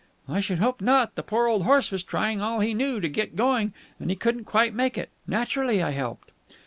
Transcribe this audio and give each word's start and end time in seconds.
"I 0.27 0.39
should 0.39 0.57
hope 0.57 0.81
not. 0.81 1.13
The 1.13 1.21
poor 1.21 1.45
old 1.45 1.61
horse 1.61 1.91
was 1.91 2.01
trying 2.01 2.41
all 2.41 2.59
he 2.59 2.73
knew 2.73 2.99
to 2.99 3.07
get 3.07 3.35
going, 3.35 3.71
and 3.99 4.09
he 4.09 4.15
couldn't 4.15 4.45
quite 4.45 4.73
make 4.73 4.97
it. 4.97 5.11
Naturally, 5.27 5.79
I 5.83 5.91
helped." 5.91 6.31